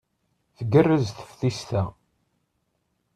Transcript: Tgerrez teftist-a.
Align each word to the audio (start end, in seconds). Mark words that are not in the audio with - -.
Tgerrez 0.57 1.07
teftist-a. 1.17 1.83